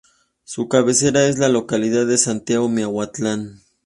Su 0.45 0.67
cabecera 0.67 1.27
es 1.27 1.37
la 1.37 1.47
localidad 1.47 2.07
de 2.07 2.17
Santiago 2.17 2.67
Miahuatlán. 2.67 3.61